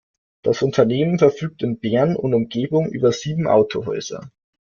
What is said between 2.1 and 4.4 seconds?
und Umgebung über sieben Autohäuser.